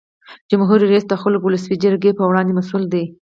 [0.49, 3.03] جمهور رئیس د خلکو او ولسي جرګې په وړاندې مسؤل دی.